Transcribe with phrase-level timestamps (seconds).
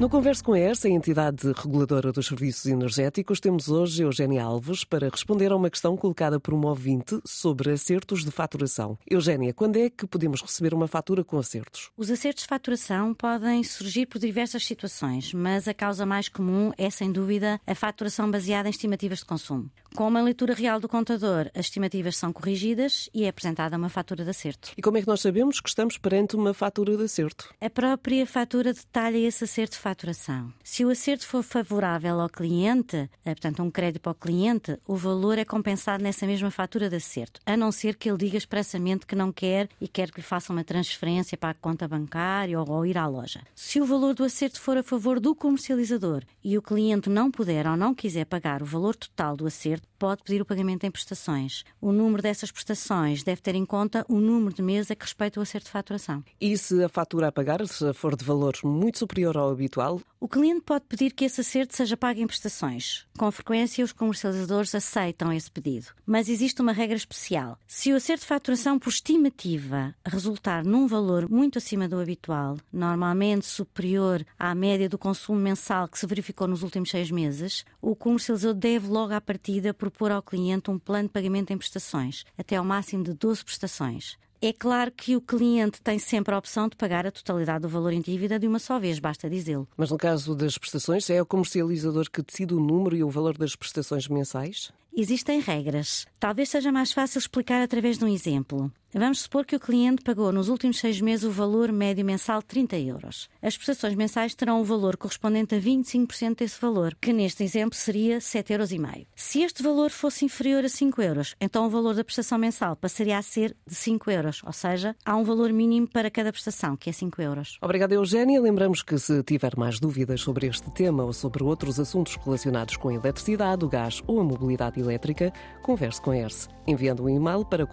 [0.00, 4.84] No Converso com a ERSA, a entidade reguladora dos serviços energéticos, temos hoje Eugénia Alves
[4.84, 8.96] para responder a uma questão colocada por um ouvinte sobre acertos de faturação.
[9.10, 11.90] Eugénia, quando é que podemos receber uma fatura com acertos?
[11.96, 16.88] Os acertos de faturação podem surgir por diversas situações, mas a causa mais comum é,
[16.90, 19.68] sem dúvida, a faturação baseada em estimativas de consumo.
[19.96, 24.22] Com uma leitura real do contador, as estimativas são corrigidas e é apresentada uma fatura
[24.22, 24.70] de acerto.
[24.76, 27.52] E como é que nós sabemos que estamos perante uma fatura de acerto?
[27.60, 30.52] A própria fatura detalha esse acerto de faturação.
[30.62, 34.94] Se o acerto for favorável ao cliente, eh, portanto, um crédito para o cliente, o
[34.96, 39.06] valor é compensado nessa mesma fatura de acerto, a não ser que ele diga expressamente
[39.06, 42.70] que não quer e quer que lhe faça uma transferência para a conta bancária ou,
[42.70, 43.40] ou ir à loja.
[43.54, 47.66] Se o valor do acerto for a favor do comercializador e o cliente não puder
[47.66, 51.64] ou não quiser pagar o valor total do acerto, pode pedir o pagamento em prestações.
[51.80, 55.40] O número dessas prestações deve ter em conta o número de meses a que respeita
[55.40, 56.22] o acerto de faturação.
[56.38, 57.60] E se a fatura a pagar
[57.94, 59.77] for de valor muito superior ao habitual?
[60.20, 63.06] O cliente pode pedir que esse acerto seja pago em prestações.
[63.16, 65.86] Com frequência, os comercializadores aceitam esse pedido.
[66.04, 67.56] Mas existe uma regra especial.
[67.66, 73.46] Se o acerto de faturação por estimativa resultar num valor muito acima do habitual, normalmente
[73.46, 78.54] superior à média do consumo mensal que se verificou nos últimos seis meses, o comercializador
[78.54, 82.64] deve logo à partida propor ao cliente um plano de pagamento em prestações, até ao
[82.64, 84.18] máximo de 12 prestações.
[84.40, 87.92] É claro que o cliente tem sempre a opção de pagar a totalidade do valor
[87.92, 89.66] em dívida de uma só vez, basta dizê-lo.
[89.76, 93.36] Mas no caso das prestações, é o comercializador que decide o número e o valor
[93.36, 94.70] das prestações mensais?
[94.96, 96.06] Existem regras.
[96.20, 98.70] Talvez seja mais fácil explicar através de um exemplo.
[98.94, 102.46] Vamos supor que o cliente pagou nos últimos seis meses o valor médio mensal de
[102.46, 103.28] 30 euros.
[103.42, 108.16] As prestações mensais terão o valor correspondente a 25% desse valor, que neste exemplo seria
[108.16, 109.06] 7,5 euros.
[109.14, 113.18] Se este valor fosse inferior a 5 euros, então o valor da prestação mensal passaria
[113.18, 116.88] a ser de 5 euros, ou seja, há um valor mínimo para cada prestação, que
[116.88, 117.58] é 5 euros.
[117.60, 118.40] Obrigada, Eugénia.
[118.40, 122.88] Lembramos que se tiver mais dúvidas sobre este tema ou sobre outros assuntos relacionados com
[122.88, 125.30] a eletricidade, o gás ou a mobilidade elétrica,
[125.62, 127.66] converse com a ERSE, enviando um e-mail para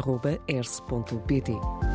[0.00, 1.89] conversaantena1.erse.pt.